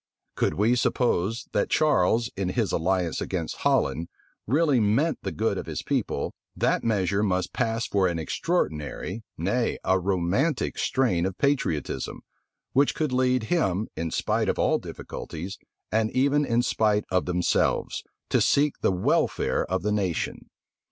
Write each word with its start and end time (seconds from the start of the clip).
Could 0.33 0.55
we 0.55 0.73
suppose 0.75 1.47
that 1.51 1.69
Charles, 1.69 2.31
in 2.35 2.49
his 2.49 2.71
alliance 2.71 3.21
against 3.21 3.57
Holland, 3.57 4.07
really 4.47 4.79
meant 4.79 5.19
the 5.21 5.31
good 5.31 5.59
of 5.59 5.67
his 5.67 5.83
people, 5.83 6.33
that 6.55 6.83
measure 6.83 7.21
must 7.21 7.53
pass 7.53 7.85
for 7.85 8.07
an 8.07 8.17
extraordinary, 8.17 9.21
nay, 9.37 9.77
a 9.83 9.99
romantic 9.99 10.79
strain 10.79 11.23
of 11.27 11.37
patriotism, 11.37 12.21
which 12.73 12.95
could 12.95 13.13
lead 13.13 13.43
him, 13.53 13.89
in 13.95 14.09
spite 14.09 14.49
of 14.49 14.57
all 14.57 14.79
difficulties, 14.79 15.59
and 15.91 16.09
even 16.13 16.45
in 16.45 16.63
spite 16.63 17.05
of 17.11 17.25
themselves, 17.25 18.03
to 18.29 18.41
seek 18.41 18.79
the 18.81 18.91
welfare 18.91 19.63
of 19.67 19.83
the 19.83 19.91
nation. 19.91 20.49